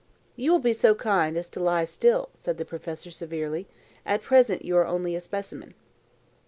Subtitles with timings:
[0.35, 3.67] "You will be so kind as to lie still," said the professor severely.
[4.03, 5.75] "At present you are only a specimen."